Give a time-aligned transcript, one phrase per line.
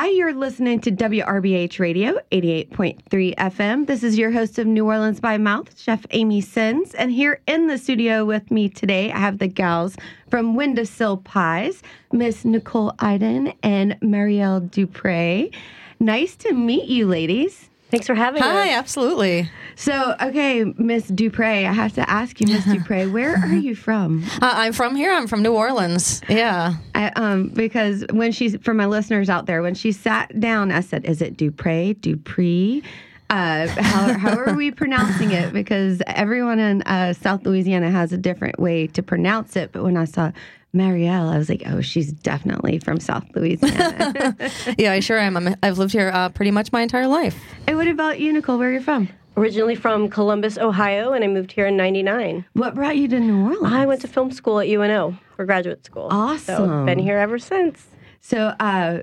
[0.00, 3.86] Hi, you're listening to WRBH Radio 88.3 FM.
[3.86, 6.94] This is your host of New Orleans by Mouth, Chef Amy Sins.
[6.94, 9.96] And here in the studio with me today, I have the gals
[10.30, 11.82] from Windowsill Pies,
[12.12, 15.50] Miss Nicole Iden and Marielle Dupre.
[15.98, 17.68] Nice to meet you, ladies.
[17.90, 18.48] Thanks for having me.
[18.48, 18.76] Hi, us.
[18.76, 19.50] absolutely.
[19.74, 24.24] So, okay, Miss Dupre, I have to ask you, Miss Dupre, where are you from?
[24.40, 25.12] Uh, I'm from here.
[25.12, 26.20] I'm from New Orleans.
[26.28, 26.74] Yeah.
[26.94, 30.80] I, um, because when she's for my listeners out there, when she sat down, I
[30.80, 32.82] said, "Is it Dupre, Dupree?"
[33.30, 35.52] Uh, how, how are we pronouncing it?
[35.52, 39.70] Because everyone in uh, South Louisiana has a different way to pronounce it.
[39.72, 40.32] But when I saw
[40.74, 44.36] Marielle, I was like, "Oh, she's definitely from South Louisiana."
[44.78, 45.36] Yeah, I sure am.
[45.36, 47.36] I'm, I've lived here uh, pretty much my entire life.
[47.66, 48.58] and what about you, Nicole?
[48.58, 49.08] Where are you from?
[49.36, 52.44] Originally from Columbus, Ohio, and I moved here in 99.
[52.54, 53.72] What brought you to New Orleans?
[53.72, 56.10] I went to film school at UNO for graduate school.
[56.10, 56.84] So Awesome.
[56.86, 57.86] been here ever since.
[58.20, 59.00] So, uh,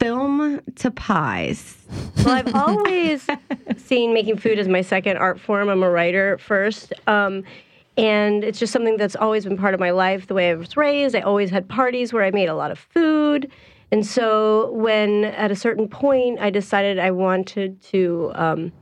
[0.00, 1.76] film to pies.
[2.18, 3.26] Well, I've always
[3.76, 5.68] seen making food as my second art form.
[5.68, 6.92] I'm a writer first.
[7.06, 7.44] Um,
[7.98, 10.76] and it's just something that's always been part of my life, the way I was
[10.76, 11.16] raised.
[11.16, 13.50] I always had parties where I made a lot of food.
[13.90, 18.72] And so when at a certain point I decided I wanted to um,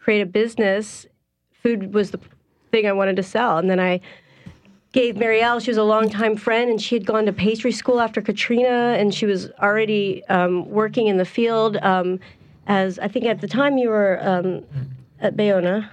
[0.00, 1.06] create a business,
[1.62, 2.18] food was the
[2.72, 3.58] thing I wanted to sell.
[3.58, 4.00] And then I
[4.90, 8.20] gave Marielle, she was a longtime friend, and she had gone to pastry school after
[8.20, 12.18] Katrina, and she was already um, working in the field um,
[12.66, 14.64] as I think at the time you were um,
[15.20, 15.90] at Bayona.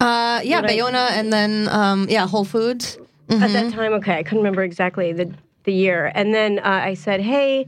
[0.00, 2.98] Uh, yeah, I- Bayona and then, um, yeah, Whole Foods.
[3.28, 6.10] At that time, okay, I couldn't remember exactly the, the year.
[6.16, 7.64] And then uh, I said, hey,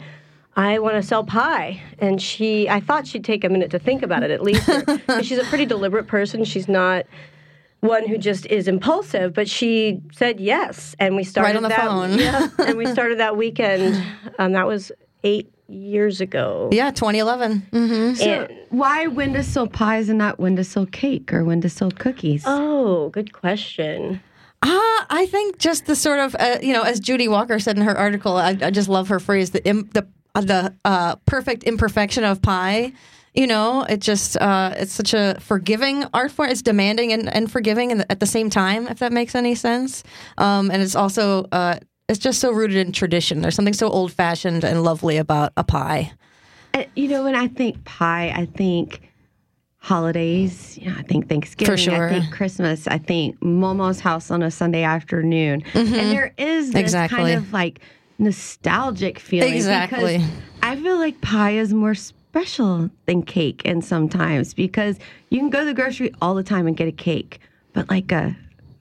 [0.56, 1.80] I want to sell pie.
[2.00, 4.68] And she, I thought she'd take a minute to think about it at least.
[5.06, 6.42] But she's a pretty deliberate person.
[6.44, 7.06] She's not
[7.80, 10.96] one who just is impulsive, but she said yes.
[10.98, 12.18] And we started on the that, phone.
[12.18, 14.04] Yeah, and we started that weekend.
[14.38, 14.90] Um, that was
[15.22, 16.68] eight years ago.
[16.72, 17.58] Yeah, 2011.
[17.72, 22.44] hmm So, why windowsill pies and not windowsill cake or windowsill cookies?
[22.46, 24.20] Oh, good question.
[24.62, 24.68] Uh,
[25.10, 27.96] I think just the sort of, uh, you know, as Judy Walker said in her
[27.96, 32.22] article, I, I just love her phrase, the, Im, the, uh, the uh, perfect imperfection
[32.24, 32.92] of pie.
[33.34, 36.50] You know, it just, uh, it's such a forgiving art form.
[36.50, 39.54] It's demanding and, and forgiving in the, at the same time, if that makes any
[39.54, 40.04] sense.
[40.38, 43.40] Um, and it's also, uh, it's just so rooted in tradition.
[43.40, 46.12] There's something so old fashioned and lovely about a pie.
[46.96, 49.02] You know, when I think pie, I think
[49.78, 50.78] holidays.
[50.78, 51.72] You know, I think Thanksgiving.
[51.72, 52.08] for sure.
[52.08, 52.86] I think Christmas.
[52.86, 55.62] I think Momo's house on a Sunday afternoon.
[55.74, 56.78] And there is this Mm-hmm.
[56.78, 57.16] Exactly.
[57.18, 57.80] kind of like
[58.18, 59.54] nostalgic feeling.
[59.54, 60.18] Exactly.
[60.18, 60.30] Because
[60.62, 64.98] I feel like pie is more special than cake, and sometimes because
[65.30, 67.40] you can go to the grocery all the time and get a cake,
[67.74, 68.36] but like a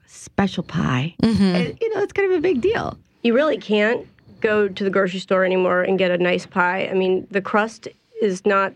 [0.06, 1.42] special pie, Mm-hmm.
[1.56, 2.96] it- you know, it's kind of a big deal.
[3.22, 4.06] You really can't
[4.40, 6.88] go to the grocery store anymore and get a nice pie.
[6.88, 7.88] I mean, the crust
[8.20, 8.72] is not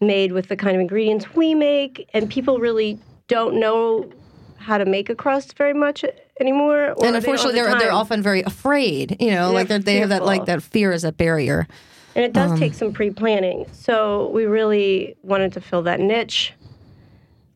[0.00, 4.10] made with the kind of ingredients we make, and people really don't know
[4.58, 6.04] how to make a crust very much
[6.40, 6.92] anymore.
[6.92, 9.96] or And unfortunately, have the they're, they're often very afraid, you know, like they're, they
[9.96, 11.66] have that, like, that fear as a barrier.
[12.14, 13.66] And it Um, does take some pre planning.
[13.72, 16.52] So we really wanted to fill that niche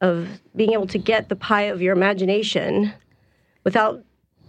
[0.00, 2.93] of being able to get the pie of your imagination
[3.65, 4.03] without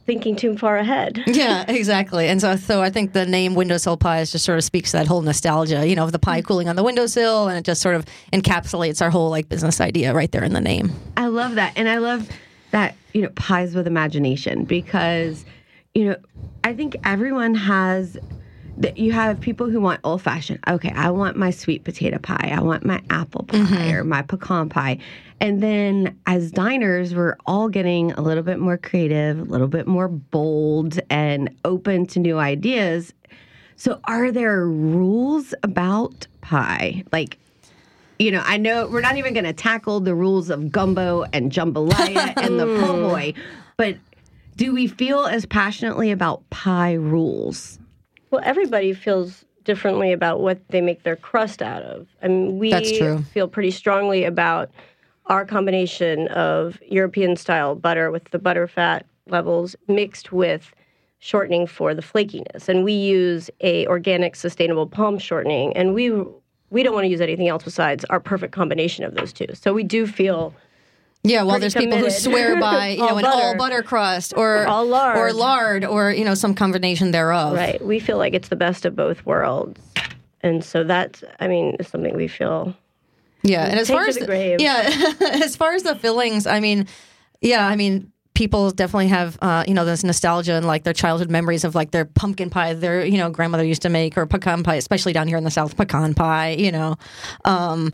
[0.06, 1.24] thinking too far ahead.
[1.32, 2.28] Yeah, exactly.
[2.28, 5.08] And so, so I think the name windowsill pies just sort of speaks to that
[5.08, 6.48] whole nostalgia, you know, of the pie mm-hmm.
[6.48, 10.14] cooling on the windowsill, and it just sort of encapsulates our whole like business idea
[10.14, 10.92] right there in the name.
[11.18, 11.74] I love that.
[11.76, 12.30] And I love
[12.72, 15.46] that, you know, pies with imagination because,
[15.96, 16.16] you know,
[16.64, 18.18] I think everyone has
[18.98, 20.60] you have people who want old fashioned.
[20.68, 22.52] Okay, I want my sweet potato pie.
[22.56, 23.96] I want my apple pie mm-hmm.
[23.96, 24.98] or my pecan pie.
[25.40, 29.88] And then as diners, we're all getting a little bit more creative, a little bit
[29.88, 33.14] more bold and open to new ideas.
[33.76, 37.04] So are there rules about pie?
[37.12, 37.38] Like
[38.20, 41.52] you know, I know we're not even going to tackle the rules of gumbo and
[41.52, 43.34] jambalaya and the po' boy,
[43.78, 43.98] but
[44.58, 47.80] do we feel as passionately about pie rules?
[48.32, 52.08] Well, everybody feels differently about what they make their crust out of.
[52.24, 52.72] I mean, we
[53.34, 54.72] feel pretty strongly about
[55.28, 60.74] our combination of European style butter with the butter fat levels mixed with
[61.20, 62.68] shortening for the flakiness.
[62.68, 66.12] And we use a organic sustainable palm shortening and we
[66.72, 69.48] we don't want to use anything else besides our perfect combination of those two.
[69.54, 70.54] So we do feel
[71.24, 73.58] Yeah, well, there's people who swear by you know an all butter.
[73.58, 75.18] butter crust or All lard.
[75.18, 77.54] or lard or you know some combination thereof.
[77.54, 77.84] right.
[77.86, 79.80] We feel like it's the best of both worlds.
[80.42, 82.76] And so that's I mean, is something we feel
[83.44, 84.60] Yeah, and as far as the grave.
[84.60, 84.90] yeah,
[85.44, 86.88] as far as the fillings, I mean,
[87.42, 91.30] yeah, I mean, people definitely have uh, you know this nostalgia and like their childhood
[91.30, 94.64] memories of like their pumpkin pie their you know grandmother used to make or pecan
[94.64, 96.56] pie, especially down here in the south, pecan pie.
[96.58, 96.96] You know.
[97.46, 97.92] Um,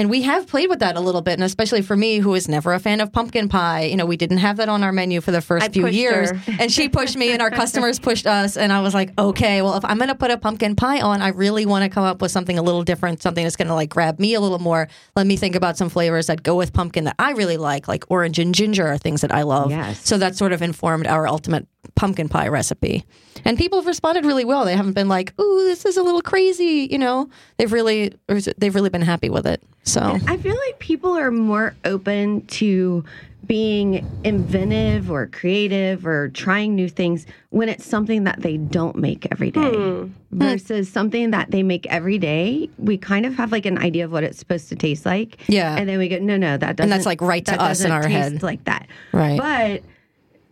[0.00, 2.48] and we have played with that a little bit, and especially for me, who was
[2.48, 3.82] never a fan of pumpkin pie.
[3.82, 6.30] You know, we didn't have that on our menu for the first I few years,
[6.58, 9.74] and she pushed me, and our customers pushed us, and I was like, okay, well,
[9.74, 12.22] if I'm going to put a pumpkin pie on, I really want to come up
[12.22, 14.88] with something a little different, something that's going to like grab me a little more.
[15.16, 18.04] Let me think about some flavors that go with pumpkin that I really like, like
[18.08, 19.70] orange and ginger are things that I love.
[19.70, 20.02] Yes.
[20.02, 23.04] So that sort of informed our ultimate pumpkin pie recipe.
[23.44, 24.64] And people have responded really well.
[24.64, 27.28] They haven't been like, "Ooh, this is a little crazy," you know.
[27.56, 28.12] They've really
[28.58, 29.62] they've really been happy with it.
[29.82, 33.02] So I feel like people are more open to
[33.46, 39.26] being inventive or creative or trying new things when it's something that they don't make
[39.32, 40.04] every day Hmm.
[40.30, 42.68] versus something that they make every day.
[42.78, 45.38] We kind of have like an idea of what it's supposed to taste like.
[45.48, 45.74] Yeah.
[45.76, 46.80] And then we go, no, no, that doesn't.
[46.82, 48.42] And that's, like, right to us in our taste head.
[48.42, 48.86] like that.
[49.12, 49.38] Right.
[49.38, 49.82] But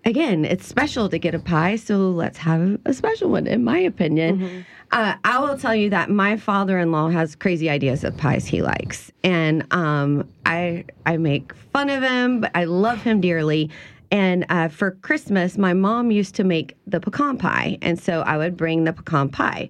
[0.04, 3.78] again, it's special to get a pie, so let's have a special one, in my
[3.78, 4.64] opinion.
[4.90, 9.12] Uh, I will tell you that my father-in-law has crazy ideas of pies he likes,
[9.22, 13.70] and um, I I make fun of him, but I love him dearly.
[14.10, 18.38] And uh, for Christmas, my mom used to make the pecan pie, and so I
[18.38, 19.68] would bring the pecan pie.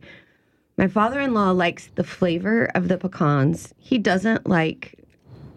[0.77, 3.75] My father-in-law likes the flavor of the pecans.
[3.79, 4.95] He doesn't like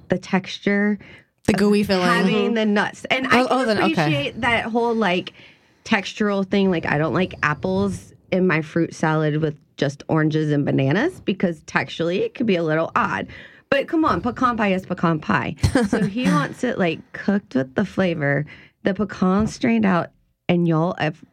[0.10, 0.98] the texture
[1.46, 2.06] the gooey filling.
[2.06, 2.54] having mm-hmm.
[2.54, 3.06] the nuts.
[3.06, 3.92] And oh, I Oh, can oh, then, okay.
[3.92, 5.34] appreciate that whole like
[5.86, 6.72] textural thing.
[6.72, 11.62] Like I don't like apples in my fruit salad with just oranges and bananas because
[11.62, 13.28] texturally it could be a little odd.
[13.70, 15.56] But come on, pecan pie is pecan pie.
[15.88, 18.46] So he wants it like cooked with the flavor,
[18.84, 20.12] the pecan strained out,
[20.50, 21.24] and y'all have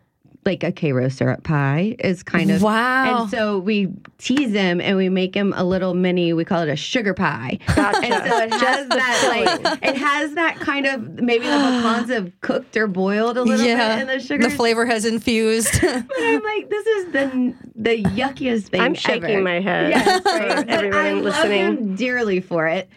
[0.44, 3.22] like a Karo syrup pie is kind of Wow.
[3.22, 3.88] And so we
[4.18, 6.32] tease him and we make him a little mini.
[6.32, 7.58] We call it a sugar pie.
[7.74, 7.98] Gotcha.
[8.02, 12.32] And so it has that like it has that kind of maybe the pecans have
[12.40, 14.44] cooked or boiled a little yeah, bit in the sugar.
[14.48, 15.80] The flavor has infused.
[15.82, 18.80] But I'm like, this is the the yuckiest thing.
[18.80, 19.42] I'm shaking ever.
[19.42, 20.68] my head Yes, for right.
[20.68, 21.66] Everyone I listening.
[21.66, 22.88] love him dearly for it.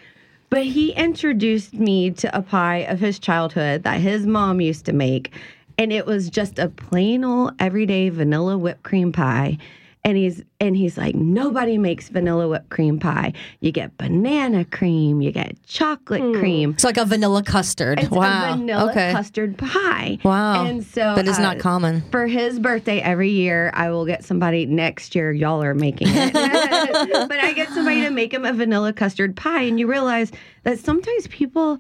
[0.49, 4.93] But he introduced me to a pie of his childhood that his mom used to
[4.93, 5.31] make,
[5.77, 9.57] and it was just a plain old everyday vanilla whipped cream pie.
[10.03, 13.33] And he's and he's like, nobody makes vanilla whipped cream pie.
[13.59, 16.71] You get banana cream, you get chocolate cream.
[16.71, 18.00] it's like a vanilla custard.
[18.00, 18.53] It's wow.
[18.53, 19.12] a vanilla okay.
[19.12, 20.18] custard pie.
[20.23, 20.65] Wow.
[20.65, 22.01] And so that is not uh, common.
[22.09, 25.31] for his birthday every year, I will get somebody next year.
[25.31, 29.62] Y'all are making it, but I get somebody to make him a vanilla custard pie,
[29.62, 30.31] and you realize
[30.63, 31.77] that sometimes people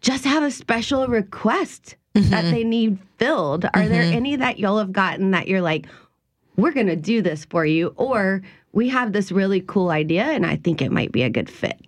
[0.00, 2.50] just have a special request that mm-hmm.
[2.50, 3.64] they need filled.
[3.74, 4.14] Are there mm-hmm.
[4.14, 5.86] any that y'all have gotten that you're like,
[6.56, 10.56] we're gonna do this for you, or we have this really cool idea, and I
[10.56, 11.80] think it might be a good fit.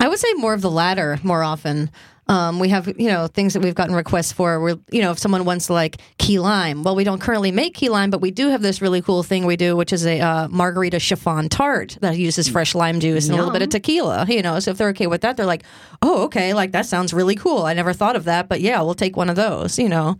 [0.00, 1.90] I would say more of the latter more often.
[2.28, 4.60] Um, we have, you know, things that we've gotten requests for.
[4.60, 7.88] Where, you know, if someone wants like key lime, well, we don't currently make key
[7.88, 10.48] lime, but we do have this really cool thing we do, which is a uh,
[10.48, 14.26] margarita chiffon tart that uses fresh lime juice and a little bit of tequila.
[14.28, 15.64] You know, so if they're okay with that, they're like,
[16.02, 17.62] oh, okay, like that sounds really cool.
[17.62, 19.78] I never thought of that, but yeah, we'll take one of those.
[19.78, 20.18] You know,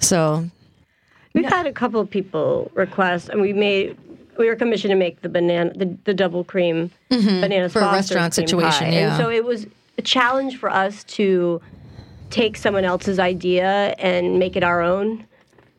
[0.00, 0.48] so
[1.34, 3.98] We've had a couple of people request, and we made
[4.38, 7.72] we were commissioned to make the banana, the, the double cream banana Mm-hmm.
[7.72, 9.08] For a restaurant situation, yeah.
[9.08, 9.66] And so it was
[9.98, 11.60] a challenge for us to
[12.30, 15.26] take someone else's idea and make it our own,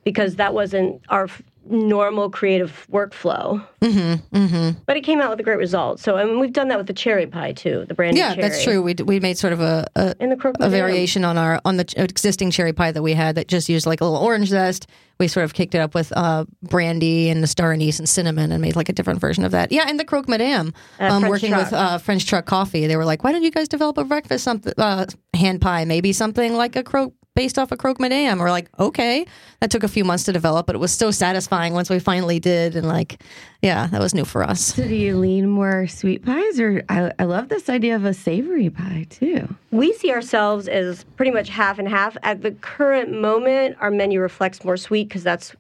[0.04, 1.28] because that wasn't our
[1.70, 3.66] normal creative workflow.
[3.82, 4.80] Mm-hmm, mm-hmm.
[4.86, 6.00] But it came out with a great result.
[6.00, 8.64] So I mean, we've done that with the cherry pie too, the brandy yeah, that's
[8.64, 8.82] true.
[8.82, 10.16] We we made sort of a, a
[10.60, 13.86] a variation on our on the existing cherry pie that we had that just used
[13.86, 14.88] like a little orange zest.
[15.18, 18.52] We sort of kicked it up with uh, brandy and the star anise and cinnamon
[18.52, 19.72] and made like a different version of that.
[19.72, 20.74] Yeah, and the croque madame.
[21.00, 21.64] Um, French working truck.
[21.64, 24.44] with uh, French Truck Coffee, they were like, "Why don't you guys develop a breakfast
[24.44, 25.86] something uh, hand pie?
[25.86, 29.26] Maybe something like a croque." Based off a croque madame, we're like, okay.
[29.60, 32.40] That took a few months to develop, but it was so satisfying once we finally
[32.40, 33.22] did, and like,
[33.62, 34.74] yeah, that was new for us.
[34.76, 38.14] So, do you lean more sweet pies, or I, I love this idea of a
[38.14, 39.54] savory pie too?
[39.72, 42.16] We see ourselves as pretty much half and half.
[42.24, 45.54] At the current moment, our menu reflects more sweet because that's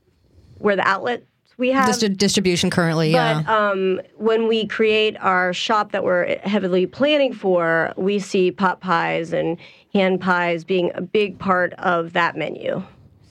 [0.60, 1.26] where the outlets
[1.58, 1.90] we have.
[1.90, 3.42] Distri- distribution currently, yeah.
[3.42, 8.82] but um, when we create our shop that we're heavily planning for, we see pot
[8.82, 9.58] pies and
[9.96, 12.84] hand pies being a big part of that menu.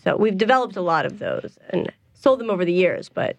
[0.02, 3.10] So we've developed a lot of those and sold them over the years.
[3.10, 3.36] But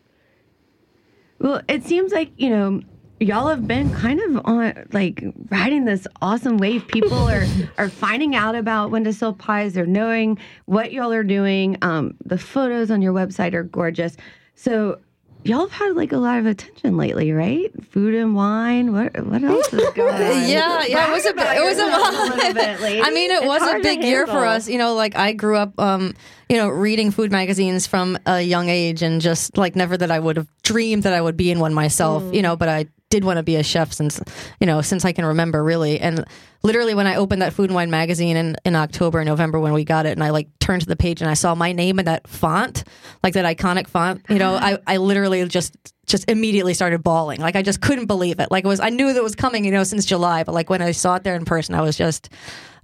[1.39, 2.81] Well, it seems like, you know,
[3.19, 6.87] y'all have been kind of on like riding this awesome wave.
[6.87, 7.47] People are
[7.79, 9.73] are finding out about when to windowsill pies.
[9.73, 11.77] They're knowing what y'all are doing.
[11.81, 14.17] Um, the photos on your website are gorgeous.
[14.53, 14.99] So
[15.45, 17.71] y'all have had like a lot of attention lately, right?
[17.91, 18.91] Food and wine.
[18.91, 20.21] What what else is going on?
[20.49, 23.03] Yeah, yeah, it was a bit, it was a, a little bit, ladies.
[23.05, 24.67] I mean, it It's was a big year for us.
[24.67, 26.13] You know, like I grew up, um,
[26.49, 30.19] you know, reading food magazines from a young age, and just like never that I
[30.19, 32.23] would have dreamed that I would be in one myself.
[32.33, 34.21] You know, but I did want to be a chef since,
[34.59, 35.99] you know, since I can remember, really.
[35.99, 36.25] And
[36.63, 39.83] literally, when I opened that food and wine magazine in in October, November, when we
[39.83, 42.05] got it, and I like turned to the page and I saw my name in
[42.05, 42.83] that font,
[43.23, 44.25] like that iconic font.
[44.29, 45.75] You know, I I literally just
[46.07, 47.41] just immediately started bawling.
[47.41, 48.51] Like I just couldn't believe it.
[48.51, 50.69] Like it was I knew that it was coming, you know, since July, but like
[50.69, 52.29] when I saw it there in person, I was just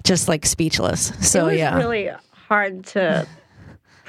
[0.03, 1.11] just like speechless.
[1.27, 1.77] So it was yeah.
[1.77, 2.09] really
[2.47, 3.27] hard to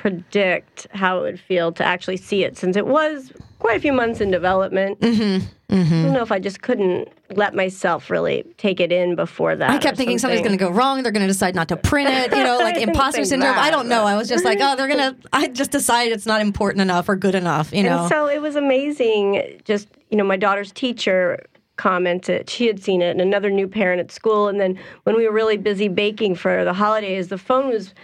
[0.02, 3.92] predict how it would feel to actually see it since it was quite a few
[3.92, 4.98] months in development.
[4.98, 5.46] Mm-hmm.
[5.70, 9.70] I don't know if I just couldn't let myself really take it in before that.
[9.70, 11.04] I kept thinking something's going to go wrong.
[11.04, 12.36] They're going to decide not to print it.
[12.36, 13.54] You know, like imposter syndrome.
[13.54, 14.02] that, I don't know.
[14.02, 15.16] I was just like, oh, they're going to.
[15.32, 17.72] I just decided it's not important enough or good enough.
[17.72, 18.00] You know.
[18.00, 19.60] And so it was amazing.
[19.64, 24.00] Just you know, my daughter's teacher commented she had seen it, and another new parent
[24.00, 24.48] at school.
[24.48, 27.94] And then when we were really busy baking for the holidays, the phone was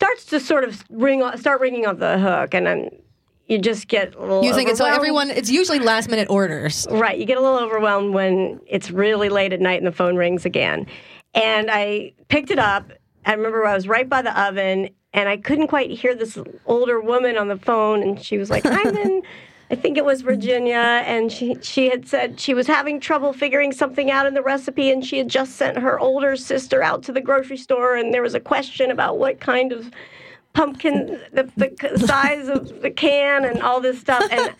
[0.00, 2.90] starts to sort of ring start ringing off the hook, and then
[3.50, 4.44] you just get a little.
[4.44, 5.28] you think it's everyone?
[5.30, 6.86] It's usually last minute orders.
[6.90, 7.18] Right.
[7.18, 10.46] You get a little overwhelmed when it's really late at night and the phone rings
[10.46, 10.86] again.
[11.34, 12.92] And I picked it up.
[13.26, 17.00] I remember I was right by the oven and I couldn't quite hear this older
[17.00, 18.02] woman on the phone.
[18.02, 19.22] And she was like, I'm in,
[19.70, 21.02] I think it was Virginia.
[21.06, 24.90] And she, she had said she was having trouble figuring something out in the recipe.
[24.90, 27.96] And she had just sent her older sister out to the grocery store.
[27.96, 29.90] And there was a question about what kind of
[30.52, 34.24] pumpkin, the, the size of the can and all this stuff.
[34.30, 34.54] And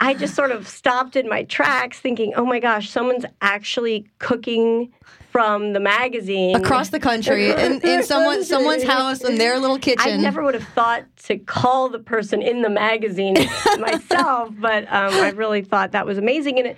[0.00, 4.92] I just sort of stopped in my tracks thinking, oh my gosh, someone's actually cooking
[5.30, 6.56] from the magazine.
[6.56, 10.12] Across the country, in, in someone someone's house, in their little kitchen.
[10.12, 13.34] I never would have thought to call the person in the magazine
[13.78, 16.58] myself, but um, I really thought that was amazing.
[16.58, 16.76] And it,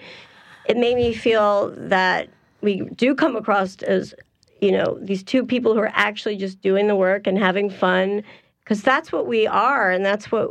[0.67, 2.29] it made me feel that
[2.61, 4.15] we do come across as,
[4.61, 8.23] you know, these two people who are actually just doing the work and having fun,
[8.63, 9.91] because that's what we are.
[9.91, 10.51] And that's what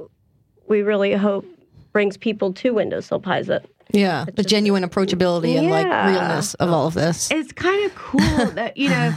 [0.68, 1.46] we really hope
[1.94, 3.48] brings people to Windowsill Pies.
[3.48, 7.30] That yeah, the genuine approachability and like realness of all of this.
[7.32, 8.20] it's kind of cool
[8.54, 9.14] that you know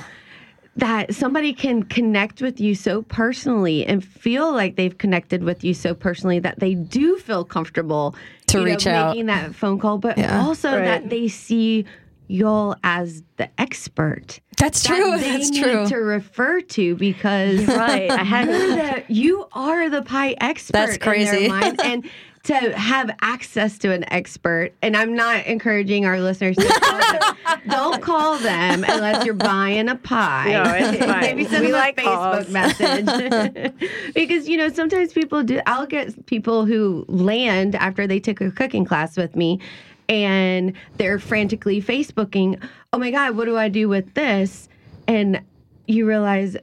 [0.76, 5.73] that somebody can connect with you so personally and feel like they've connected with you
[5.73, 8.14] so personally that they do feel comfortable
[8.49, 9.11] To you know, reach out.
[9.11, 10.43] making that phone call, but Yeah.
[10.45, 10.85] also Right.
[10.85, 11.85] that they see
[12.26, 14.40] y'all as the expert.
[14.57, 15.12] That's that true.
[15.21, 15.87] They That's need true.
[15.88, 18.11] to refer to because right.
[18.11, 20.73] I had you're the, you are the pie expert.
[20.73, 21.31] That's In crazy.
[21.37, 21.81] their mind.
[21.85, 22.11] and
[22.44, 27.60] to have access to an expert, and I'm not encouraging our listeners to call them.
[27.70, 30.52] don't call them unless you're buying a pie.
[30.52, 31.20] No, it's fine.
[31.20, 32.48] Maybe send We them like a Facebook calls.
[32.50, 33.72] message
[34.14, 35.60] because you know sometimes people do.
[35.66, 39.60] I'll get people who land after they took a cooking class with me.
[40.06, 44.68] And they're frantically Facebooking, oh my God, what do I do with this?
[45.08, 45.40] And
[45.86, 46.58] you realize,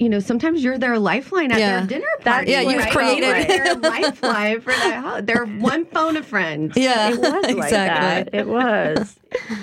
[0.00, 1.78] you know, sometimes you're their lifeline at Yeah.
[1.80, 2.50] their dinner That- party.
[2.52, 2.90] yeah, you've right?
[2.92, 5.04] created- You're their lifeline for that.
[5.04, 6.72] hol- They're one phone a friend.
[6.74, 8.30] Yeah, It was like exactly.
[8.32, 8.40] that.
[8.40, 9.16] It was.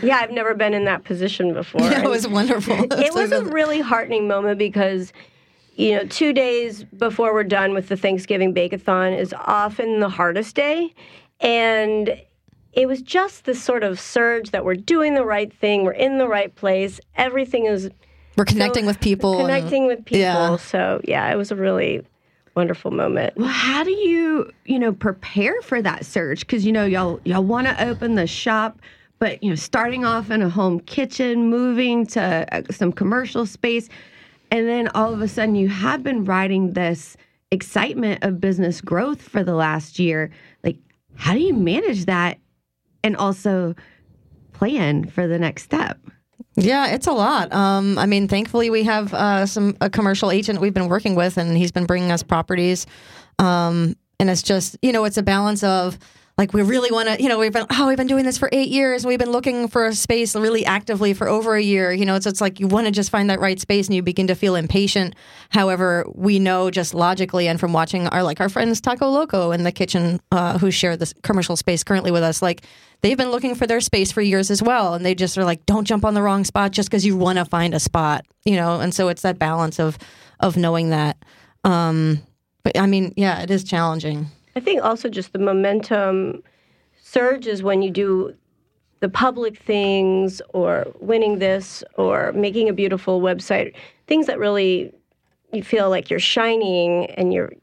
[0.04, 1.82] Yeah, I've never been in that position before.
[1.82, 2.86] Yeah, it was wonderful.
[2.94, 5.12] it was a really heartening moment because,
[5.76, 10.56] you know, two days before we're done with the Thanksgiving Bake-a-thon is often the hardest
[10.56, 10.94] day.
[11.42, 12.16] And
[12.74, 16.20] it was just this sort of surge that we're doing the right thing, we're in
[16.20, 17.90] the right place, everything is
[18.38, 19.40] We're connecting with people.
[19.40, 20.20] and- connecting with people.
[20.20, 20.56] yeah.
[20.58, 22.06] So, yeah, it was a really
[22.56, 23.36] wonderful moment.
[23.38, 26.42] Well, how do you, you know, prepare for that surge?
[26.42, 28.80] Because you know, y'all y'all want to open the shop,
[29.20, 33.90] but you know, starting off in a home kitchen, moving to uh, some commercial space,
[34.52, 37.16] and then all of a sudden you have been riding this
[37.52, 40.30] excitement of business growth for the last year.
[40.64, 40.78] Like,
[41.16, 42.40] how do you manage that,
[43.04, 43.76] and also
[44.54, 46.00] plan for the next step?
[46.58, 47.54] Yeah, it's a lot.
[47.54, 51.38] Um, I mean, thankfully we have uh, some a commercial agent we've been working with,
[51.38, 52.88] and he's been bringing us properties.
[53.38, 56.00] Um, and it's just you know it's a balance of
[56.38, 58.50] like we really want to you know we've been oh we've been doing this for
[58.52, 61.92] eight years and we've been looking for a space really actively for over a year
[61.92, 64.02] you know it's it's like you want to just find that right space and you
[64.02, 65.16] begin to feel impatient
[65.50, 69.64] however we know just logically and from watching our like our friends Taceaux Loceaux in
[69.64, 72.64] the kitchen uh, who share this commercial space currently with us like
[73.02, 75.66] they've been looking for their space for years as well and they just are like
[75.66, 78.56] don't jump on the wrong spot just because you want to find a spot you
[78.56, 78.80] know?
[78.80, 79.98] And so it's that balance of
[80.40, 81.18] of knowing that.
[81.64, 82.22] Um
[82.64, 84.28] but i mean yeah it is challenging.
[84.56, 86.42] I think also just the momentum
[87.04, 88.34] surges when you do
[89.00, 93.76] the public things or winning this or making a beautiful website,
[94.08, 94.92] things that really
[95.54, 97.54] you feel like you're shining and you're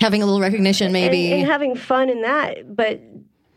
[0.00, 1.32] having a little recognition maybe.
[1.32, 2.76] and, and having fun in that.
[2.76, 3.00] But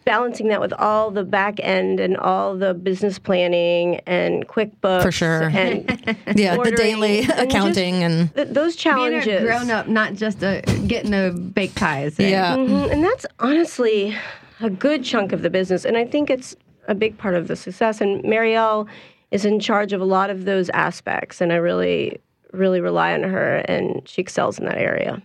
[0.10, 5.12] balancing that with all the back end and all the business planning and QuickBooks For
[5.12, 5.44] sure.
[5.50, 5.86] and
[6.36, 9.42] yeah, the daily and accounting and th- those Being challenges.
[9.42, 12.18] a grown up, not just a getting a baked pies.
[12.18, 12.30] right?
[12.30, 12.56] yeah.
[12.58, 14.16] Mhm, And that's honestly
[14.62, 15.86] a good chunk of the business.
[15.86, 16.56] And I think it's
[16.88, 18.02] a big part of the success.
[18.02, 18.88] And Marielle
[19.30, 21.40] is in charge of a lot of those aspects.
[21.40, 22.20] And I really,
[22.52, 25.22] really rely on her, and she excels in that area.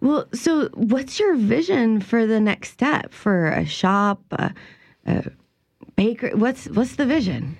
[0.00, 4.54] Well, so what's your vision for the next step for a shop, a,
[5.06, 5.24] a
[5.96, 6.30] baker?
[6.36, 7.56] What's what's the vision?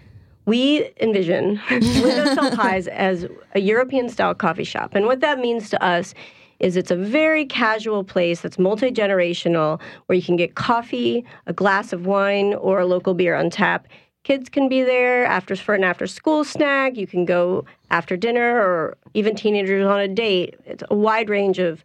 [0.46, 4.94] We envision Windowsill Pies as a European style coffee shop.
[4.94, 6.14] And what that means to us
[6.58, 11.52] is it's a very casual place that's multi generational where you can get coffee, a
[11.52, 13.86] glass of wine, or a local beer on tap.
[14.24, 16.96] Kids can be there after for an after school snack.
[16.96, 20.56] You can go after dinner or even teenagers on a date.
[20.64, 21.84] It's a wide range of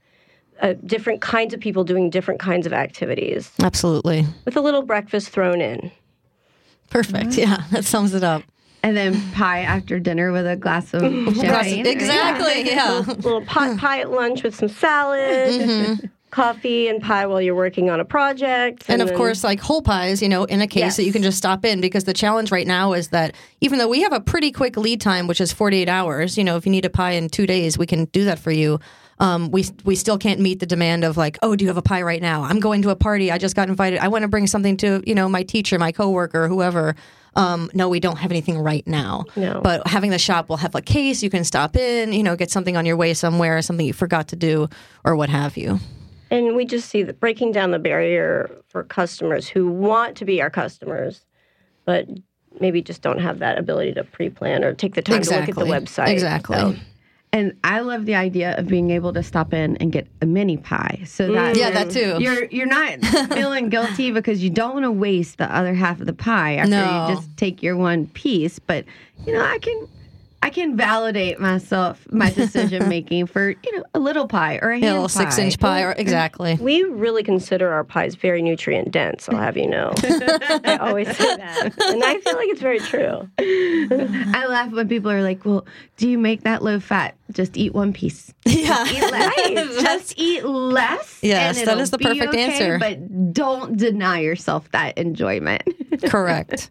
[0.62, 4.26] uh, different kinds of people doing different kinds of activities Absolutely.
[4.46, 5.92] with a little breakfast thrown in.
[6.90, 7.38] Perfect.
[7.38, 8.44] Yeah, that sums it up.
[8.84, 11.88] And then pie after dinner with a glass of Glass- champagne.
[11.88, 12.64] exactly.
[12.70, 13.00] Yeah.
[13.00, 18.00] little pot pie at lunch with some salad, coffee and pie while you're working on
[18.02, 18.84] a project.
[18.90, 21.24] And of then- course, like whole pies, you know, in a case that you can
[21.24, 24.20] just stop in because the challenge right now is that even though we have a
[24.20, 27.12] pretty quick lead time, which is 48 hours, you know, if you need a pie
[27.12, 28.80] in two days, we can do that for you.
[29.20, 31.82] Um, we we still can't meet the demand of like, oh, do you have a
[31.82, 32.44] pie right now?
[32.44, 33.32] I'm going to a party.
[33.32, 34.00] I just got invited.
[34.00, 36.96] I want to bring something to you know my teacher, my coworker, whoever.
[37.36, 39.26] Um, no, we don't have anything right now.
[39.36, 39.60] No.
[39.64, 41.24] But having the shop will have a case.
[41.24, 42.14] You can stop in.
[42.14, 44.68] You know, get something on your way somewhere, something you forgot to do,
[45.04, 45.80] or what have you.
[46.30, 50.42] and we just see that breaking down the barrier for customers who want to be
[50.42, 51.26] our customers,
[51.86, 52.08] but
[52.60, 55.56] maybe just don't have that ability to pre-plan or take the time to look at
[55.56, 56.10] the website.
[56.10, 56.58] Exactly.
[56.58, 56.76] So,
[57.34, 60.56] And I love the idea of being able to stop in and get a mini
[60.58, 61.60] pie, so that mm.
[61.60, 62.18] Yeah, that too.
[62.20, 63.00] you're you're not
[63.34, 66.70] feeling guilty because you don't want to waste the other half of the pie after
[66.70, 67.08] No.
[67.10, 68.60] you just take your one piece.
[68.60, 68.86] But
[69.26, 69.88] you know, I can
[70.44, 74.78] I can validate myself my decision making for you know a little pie or a
[74.78, 76.56] You hand know, six inch pie, or exactly.
[76.62, 79.28] we really consider our pies very nutrient dense.
[79.28, 79.92] I'll have you know.
[80.04, 83.28] I always say that, and I feel like it's very true.
[83.40, 85.66] I laugh when people are like, "Well,
[85.98, 87.16] do you make that low fat?
[87.34, 88.34] Just eat one piece.
[88.46, 88.86] Yeah.
[88.88, 89.82] Eat less.
[89.82, 91.20] Just eat less.
[91.22, 92.80] Yes, that the perfect okay, answer.
[92.80, 95.64] But don't deny yourself that enjoyment.
[96.10, 96.70] Correct.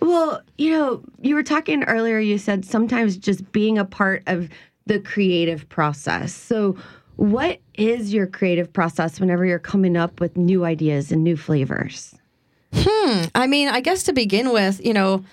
[0.00, 2.18] well, you know, you were talking earlier.
[2.18, 4.48] You said sometimes just being a part of
[4.86, 6.32] the creative process.
[6.32, 6.76] So,
[7.16, 12.14] what is your creative process whenever you're coming up with new ideas and new flavors?
[12.72, 13.24] Hmm.
[13.34, 15.24] I mean, I guess to begin with, you know,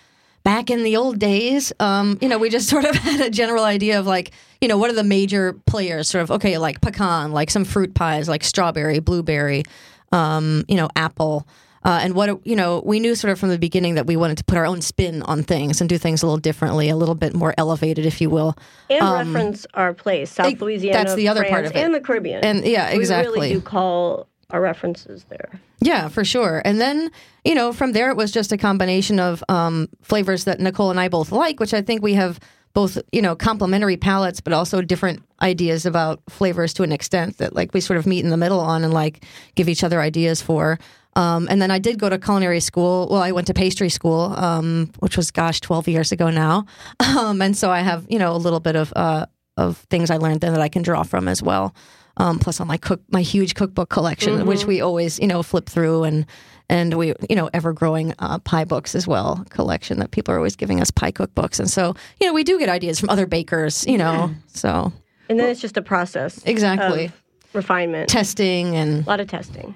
[0.43, 3.63] back in the old days, um, you know, we just sort of had a general
[3.63, 6.09] idea of like, you know, what are the major players?
[6.09, 9.63] Sort of, okay, like pecan, like some fruit pies, like strawberry, blueberry,
[10.11, 11.47] um, you know, apple.
[11.83, 14.37] Uh, and what you know, we knew sort of from the beginning that we wanted
[14.37, 17.15] to put our own spin on things and do things a little differently, a little
[17.15, 18.57] bit more elevated, if you will.
[18.89, 20.99] And reference our place, South ex- Louisiana.
[20.99, 21.77] Um, that's the other part of it.
[21.77, 22.43] and the Caribbean.
[22.43, 23.31] And, yeah, exactly.
[23.31, 25.61] We really do call our references there.
[25.79, 26.61] Yeah, for sure.
[26.65, 27.11] And then,
[27.45, 30.99] you know, from there, it was just a combination of um, flavors that Nicole and
[30.99, 32.39] I both like, which I think we have
[32.77, 37.55] both, you know, complementary palates, but also different ideas about flavors to an extent that,
[37.55, 40.43] like, we sort of meet in the middle on and, like, give each other ideas
[40.43, 40.77] for.
[41.15, 43.07] Um, and then I did go to culinary school.
[43.09, 46.67] Well, I went to pastry school, um, which was, gosh, 12 years ago now.
[47.17, 49.25] Um, and so I have, you know, a little bit of, uh,
[49.57, 51.73] of things I learned then that I can draw from as well.
[52.17, 55.67] Um, plus on my cook, my huge cookbook collection, which we always, you know, flip
[55.67, 56.25] through and,
[56.67, 60.37] and we, you know, ever growing uh, pie books as well, collection that people are
[60.37, 61.59] always giving us pie cookbooks.
[61.59, 64.91] And so, you know, we do get ideas from other bakers, you know, so
[65.29, 66.41] And then it's just a process.
[66.45, 67.05] Exactly.
[67.05, 67.13] of
[67.53, 68.09] refinement.
[68.09, 69.75] testing and a lot of testing.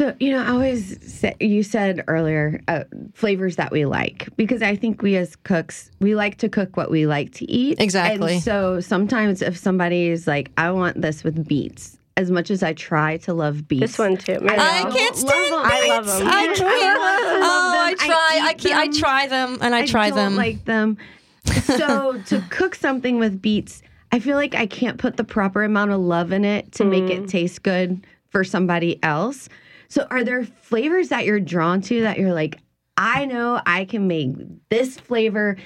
[0.00, 4.62] So, you know, I always say, you said earlier uh, flavors that we like because
[4.62, 7.78] I think we as cooks, we like to cook what we like to eat.
[7.78, 8.36] Exactly.
[8.36, 12.62] And so sometimes if somebody is like, I want this with beets, as much as
[12.62, 13.82] I try to love beets.
[13.82, 14.38] This one too.
[14.38, 14.58] Marielle.
[14.58, 15.60] I don't can't love stand them.
[15.64, 16.26] I love them.
[16.26, 16.98] I I can't.
[17.42, 18.40] Oh, I I try.
[18.42, 18.92] I, eat keep, I them.
[18.94, 20.36] try them and I try don't them.
[20.36, 20.96] like them.
[21.44, 23.82] So to cook something with beets,
[24.12, 27.04] I feel like I can't put the proper amount of love in it to make
[27.04, 27.24] Mm.
[27.24, 29.50] it taste good for somebody else.
[29.90, 32.58] So are there flavors that you're drawn to that you're like,
[32.96, 34.30] I know I can make
[34.68, 35.56] this flavor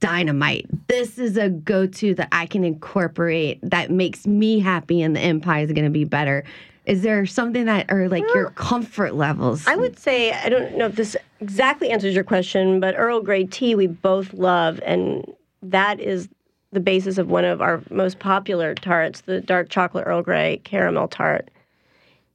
[0.00, 0.66] dynamite.
[0.88, 5.42] This is a go-to that I can incorporate that makes me happy and the end
[5.42, 6.44] pie is going to be better.
[6.86, 9.66] Is there something that are like your comfort levels?
[9.66, 13.44] I would say I don't know if this exactly answers your question, but Earl Grey
[13.44, 15.24] tea we both love, and
[15.62, 16.28] that is
[16.72, 21.08] the basis of one of our most popular tarts, the dark chocolate Earl Grey caramel
[21.08, 21.50] tart.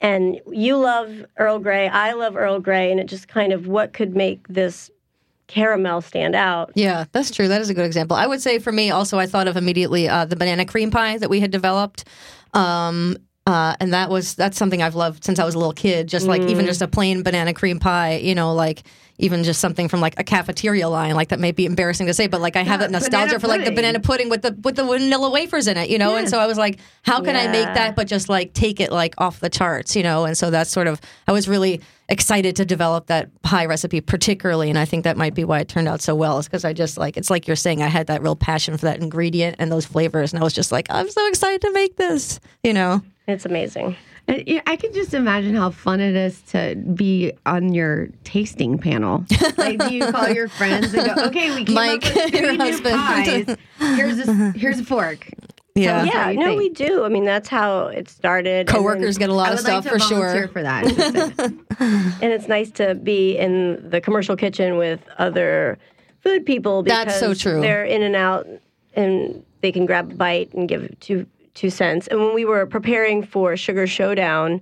[0.06, 3.92] And you love Earl Grey, I love Earl Grey, and it just kind of what
[3.92, 4.92] could make this
[5.48, 6.72] caramel stand out.
[6.76, 7.48] Yeah, that's true.
[7.48, 8.16] That is a good example.
[8.16, 11.18] I would say for me, also, I thought of immediately uh, the banana cream pie
[11.18, 12.04] that we had developed.
[12.54, 16.08] Um, uh, and that was that's something I've loved since I was a little kid.
[16.08, 18.84] Just like even just a plain banana cream pie, you know, like
[19.18, 22.28] even just something from like a cafeteria line, like that may be embarrassing to say,
[22.28, 24.76] but like I have Yeah, that nostalgia for like the banana pudding with the with
[24.76, 26.16] the vanilla wafers in it, you know.
[26.16, 28.92] And so I was like, how can I make that, but just like take it
[28.92, 30.26] like off the charts, you know?
[30.26, 34.70] And so that's sort of I was really excited to develop that pie recipe particularly,
[34.70, 36.38] and I think that might be why it turned out so well.
[36.40, 38.86] Is because I just like it's like you're saying, I had that real passion for
[38.86, 41.96] that ingredient and those flavors, and I was just like, I'm so excited to make
[41.96, 43.02] this, you know.
[43.28, 43.96] It's amazing.
[44.28, 48.78] And, yeah, I can just imagine how fun it is to be on your tasting
[48.78, 49.24] panel.
[49.58, 52.58] Like, do you call your friends and go, "Okay, we came Mike, up with three
[52.58, 53.58] new pies.
[53.78, 54.52] Here's a uh-huh.
[54.56, 55.30] here's a fork."
[55.76, 56.04] Yeah.
[56.04, 56.58] That's Yeah, no, think.
[56.58, 57.04] we do.
[57.04, 58.68] I mean, that's how it started.
[58.68, 60.48] Coworkers get a lot I of would like stuff to for sure.
[60.48, 60.86] for that.
[61.80, 65.78] and it's nice to be in the commercial kitchen with other
[66.24, 67.60] food people because That's so true.
[67.60, 68.48] they're in and out
[68.96, 72.08] and they can grab a bite and give two two cents.
[72.08, 74.62] And when we were preparing for Sugar Showdown,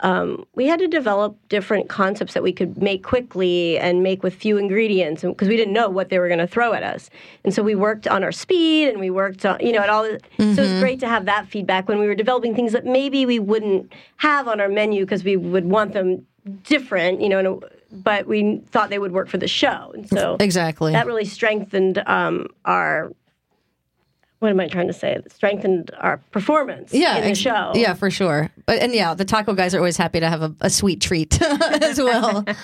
[0.00, 4.34] um, we had to develop different concepts that we could make quickly and make with
[4.34, 7.10] few ingredients because we didn't know what they were going to throw at us.
[7.44, 10.02] And so we worked on our speed and we worked on, you know, at all.
[10.02, 10.60] The, So Mm-hmm.
[10.60, 13.92] it's great to have that feedback when we were developing things that maybe we wouldn't
[14.16, 16.26] have on our menu because we would want them
[16.64, 19.92] different, you know, a, but we thought they would work for the show.
[19.94, 20.92] And so Exactly.
[20.92, 23.12] that really strengthened um, our.
[24.40, 25.16] What am I trying to say?
[25.28, 27.72] Strengthened our performance yeah, in the show.
[27.74, 28.50] Yeah, for sure.
[28.66, 31.40] But and yeah, the taco guys are always happy to have a, a sweet treat
[31.42, 32.44] as well.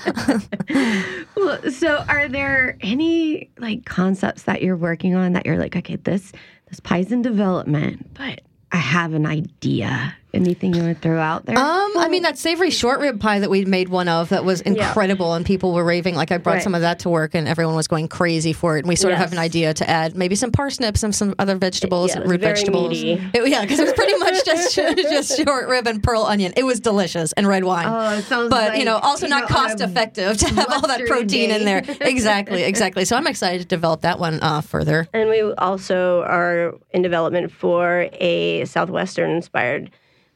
[1.37, 5.97] Well, so are there any like concepts that you're working on that you're like, okay,
[5.97, 6.33] this
[6.69, 10.15] this pie's in development, but I have an idea.
[10.33, 11.59] Anything you want to throw out there?
[11.59, 14.61] Um, I mean that savory short rib pie that we made one of that was
[14.61, 16.15] incredible, and people were raving.
[16.15, 16.63] Like I brought Right.
[16.63, 18.81] some of that to work, and everyone was going crazy for it.
[18.81, 21.57] And we sort of have an idea to add maybe some parsnips and some other
[21.57, 22.93] vegetables, Yeah, root vegetables.
[23.03, 24.75] It- yeah, because it was pretty much just
[25.11, 26.53] just short rib and pearl onion.
[26.57, 27.87] It was delicious and red wine.
[27.89, 30.67] Oh, it sounds but you know, also you not know, cost a effective to have
[30.73, 31.83] all that protein in there.
[32.01, 33.05] Exactly, exactly.
[33.05, 35.07] So I'm excited to develop that one uh, further.
[35.13, 39.91] And we also are in development for a Southwestern inspired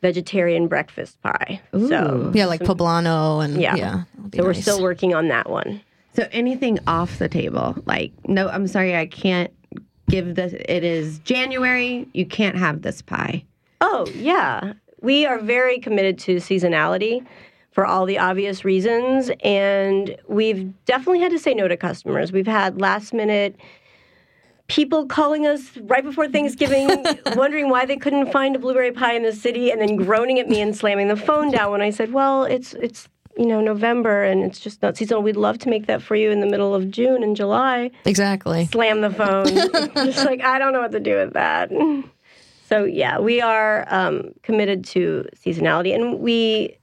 [0.04, 1.62] vegetarian breakfast pie.
[1.72, 3.74] So, Yeah, like poblano and yeah.
[3.74, 4.02] yeah.
[4.16, 5.80] that'll be so we're still working on that one.
[6.12, 7.74] so anything off the table?
[7.86, 9.50] Like, no, I'm sorry, I can't
[10.10, 10.52] give this.
[10.52, 12.06] It is January.
[12.12, 13.44] You can't have this pie.
[13.80, 14.74] Oh, yeah.
[15.00, 17.26] We are very committed to seasonality
[17.70, 19.30] for all the obvious reasons.
[19.42, 22.30] And we've definitely had to say no to customers.
[22.30, 23.56] We've had last minute
[24.68, 26.88] people calling us right before Thanksgiving,
[27.36, 30.48] wondering why they couldn't find a blueberry pie in the city, and then groaning at
[30.48, 34.22] me and slamming the phone down when I said, Well, it's, it's, you know, November
[34.22, 35.22] and it's just not seasonal.
[35.22, 38.66] We'd love to make that for you in the middle of June and July exactly.
[38.66, 39.46] slam the phone.
[40.06, 41.70] just like I don't know what to do with that.
[42.68, 46.76] So yeah, we are um, committed to seasonality, and we.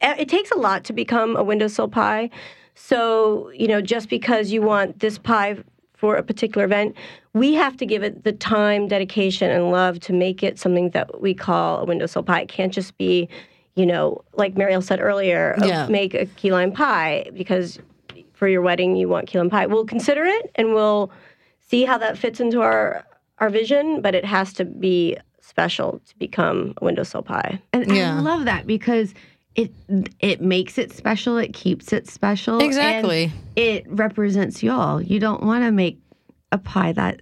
[0.00, 2.28] eh, It takes a lot to become a windowsill pie.
[2.74, 5.58] So you know, just because you want this pie
[5.98, 6.94] for a particular event,
[7.34, 11.20] we have to give it the time, dedication, and love to make it something that
[11.20, 12.42] we call a windowsill pie.
[12.42, 13.28] It can't just be,
[13.74, 15.88] you know, like Mariel said earlier, oh, Yeah.
[15.88, 17.80] make a key lime pie because
[18.32, 19.66] for your wedding you want key lime pie.
[19.66, 21.10] We'll consider it and we'll
[21.58, 23.04] see how that fits into our
[23.40, 27.60] our vision, but it has to be special to become a windowsill pie.
[27.72, 28.18] And Yeah.
[28.18, 29.14] I love that because
[29.54, 29.72] it
[30.20, 31.36] it makes it special.
[31.38, 32.54] It keeps it special.
[32.54, 33.32] and Exactly.
[33.56, 35.00] it represents y'all.
[35.02, 35.98] You don't want to make
[36.52, 37.20] a pie that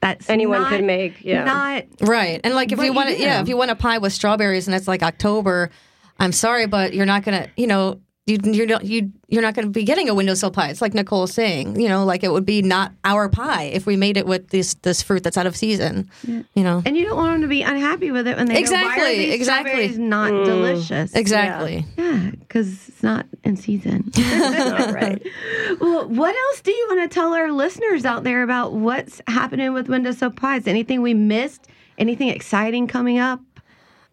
[0.00, 1.44] that's Anyone not- could make, yeah.
[1.44, 2.40] Not Right.
[2.44, 4.66] And like if you you want to, yeah, if you want a pie with strawberries
[4.66, 5.70] and it's like October,
[6.18, 9.54] I'm sorry, but you're not going to, you know, you, you're not, you, you're not
[9.54, 10.68] going to be getting a windowsill pie.
[10.68, 13.96] It's like Nicole's saying, you know, like it would be not our pie if we
[13.96, 16.82] made it with this, this fruit that's out of season, you know?
[16.84, 18.86] and you don't want them to be unhappy with it when they go, why are
[18.86, 19.70] Exactly, these exactly.
[19.70, 20.44] strawberries not mm.
[20.44, 21.14] delicious.
[21.14, 21.86] Exactly.
[21.96, 24.10] Yeah, because it's not in season.
[24.18, 25.20] All right.
[25.80, 29.72] well, what else do you want to tell our listeners out there about what's happening
[29.72, 30.66] with Windowsill Pies?
[30.66, 31.68] Anything we missed?
[31.98, 33.40] Anything exciting coming up?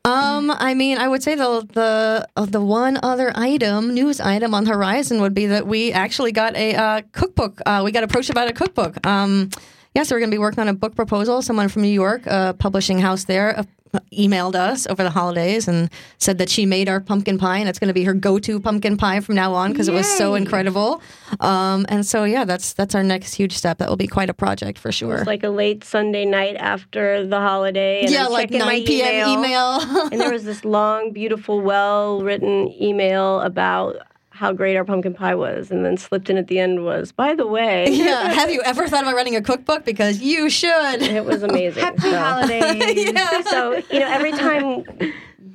[0.08, 4.54] Um, I mean, I would say the the uh, the one other item, news item
[4.54, 7.62] on horizon would be that we actually got a uh, cookbook.
[7.65, 9.06] Uh, we got approached about a cookbook.
[9.06, 9.50] Um,
[9.93, 11.41] yeah, so we're going to be working on a book proposal.
[11.41, 13.63] Someone from New York, a publishing house there, uh,
[14.12, 17.80] emailed us over the holidays and said that she made our pumpkin pie and it's
[17.80, 21.02] going to be her go-to pumpkin pie from now on because it was so incredible.
[21.39, 23.78] Um, and so yeah, that's that's our next huge step.
[23.78, 25.17] That will be quite a project for sure.
[25.17, 28.02] It's like a late Sunday night after the holiday.
[28.02, 29.30] And yeah, like 9 p.m.
[29.30, 29.80] email.
[30.12, 33.97] and there was this long, beautiful, well written email about
[34.38, 35.71] how great our pumpkin pie was.
[35.71, 38.88] And then slipped in at the end was, by the way, yeah, have you ever
[38.88, 39.84] thought about running a cookbook?
[39.84, 41.02] Because you should.
[41.02, 41.84] it was amazing.
[41.84, 43.12] Happy So- holidays.
[43.50, 44.84] so you know every time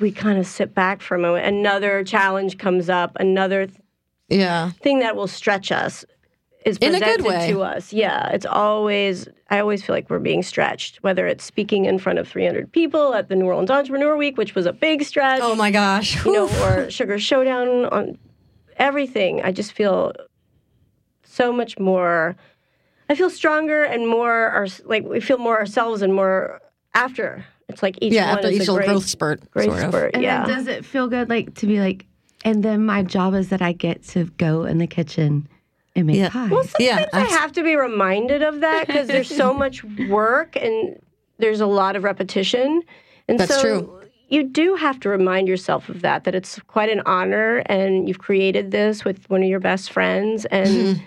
[0.01, 3.79] we kind of sit back for a moment another challenge comes up another th-
[4.29, 4.71] Yeah.
[4.71, 6.05] thing that will stretch us
[6.64, 7.51] is In a good presented way.
[7.53, 11.85] to us yeah it's always i always feel like we're being stretched whether it's speaking
[11.85, 15.05] in front of 300 people at the new orleans entrepreneur week which was a big
[15.05, 16.25] stretch Oh my gosh.
[16.25, 18.18] you know or sugar showdown on
[18.77, 20.13] everything i just feel
[21.25, 22.37] so much more
[23.09, 26.61] i feel stronger and more our, like we feel more ourselves and more
[26.95, 29.51] after it's like each yeah, one after is each a little great, growth spurt.
[29.51, 29.89] great sort of.
[29.91, 32.05] spurt And yeah then does it feel good like to be like,
[32.45, 35.49] and then my job is that I get to go in the kitchen
[35.97, 36.29] and make Yeah.
[36.29, 36.51] pies.
[36.51, 40.57] Well, sometimes Yeah, I have to be reminded of that because there's so much work
[40.57, 40.99] and
[41.39, 42.83] there's a lot of repetition.
[43.29, 44.02] And That's so true.
[44.33, 48.18] You do have to remind yourself of that, that it's quite an honor and you've
[48.18, 51.03] created this with one of your best friends and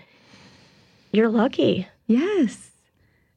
[1.11, 1.88] you're lucky.
[2.05, 2.69] Yes.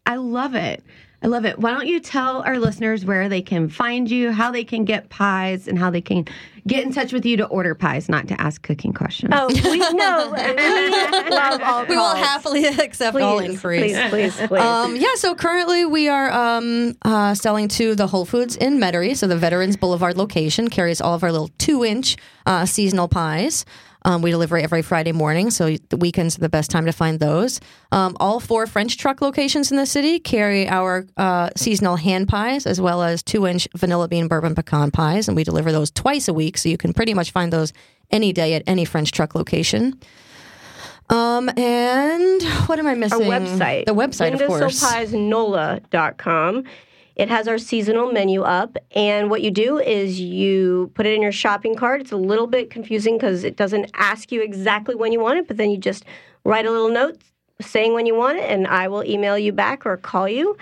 [0.05, 0.85] I love it.
[1.21, 1.59] I love it.
[1.59, 5.09] Why don't you tell our listeners where they can find you, how they can get
[5.09, 6.27] pies, and how they can
[6.65, 9.33] get in touch with you to order pies, not to ask cooking questions.
[9.35, 10.31] Oh, we no,
[11.25, 13.93] we love all We will happily accept all inquiries.
[13.93, 14.63] Please, please, please.
[14.69, 19.17] Um, yeah, so currently we are um, uh, selling to the Whole Foods in Metairie.
[19.17, 23.65] So the Veterans Boulevard location carries all of our little two inch uh, seasonal pies.
[24.05, 27.19] Um, we deliver every Friday morning, so the weekends are the best time to find
[27.21, 27.61] those.
[27.93, 32.65] Um, all four French truck locations in the city carry our uh, seasonal hand pies
[32.67, 36.29] as well as two inch vanilla bean bourbon pecan pies, and we deliver those twice
[36.29, 37.73] a week, so you can pretty much find those
[38.11, 39.99] any day at any French truck location.
[41.11, 43.21] Um, and what am I our missing?
[43.21, 43.87] website.
[43.87, 44.83] The website, of course.
[44.83, 46.65] windowsillpiesnola.com.
[47.19, 51.21] It has our seasonal menu up, and what you do is you put it in
[51.21, 52.01] your shopping cart.
[52.01, 55.49] It's a little bit confusing because it doesn't ask you exactly when you want it,
[55.49, 56.05] but then you just
[56.45, 57.21] write a little note
[57.61, 60.57] saying when you want it, and I will email you back or call you,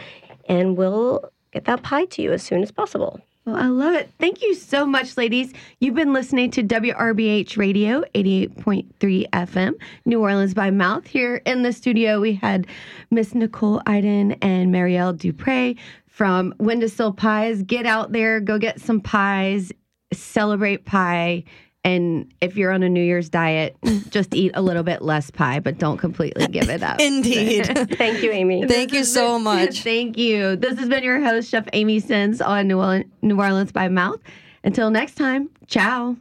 [0.49, 3.21] and we'll get that pie to you as soon as possible.
[3.45, 4.11] Well, I love it.
[4.19, 5.53] Thank you so much, ladies.
[5.79, 11.07] You've been listening to WRBH Radio 88.3 FM, New Orleans by Mouth.
[11.07, 12.67] Here in the studio, we had
[13.13, 15.77] Miss Nicole Iden and Marielle Dupre
[16.17, 17.63] from Windowsill Pies.
[17.63, 19.71] Get out there, go get some pies,
[20.15, 21.45] celebrate pie.
[21.85, 23.77] And if you're on a New Year's diet,
[24.09, 27.01] just eat a little bit less pie, but don't completely give it up.
[27.03, 27.67] Indeed.
[27.99, 28.67] Thank you, Amy.
[28.67, 29.83] Thank you so much.
[29.83, 30.57] Thank you.
[30.57, 34.21] This has been your host, Chef Amy Sins on New Orleans, New Orleans by Mouth.
[34.65, 36.17] Until next time, ciao.